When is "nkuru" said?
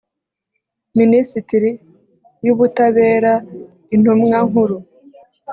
4.49-4.77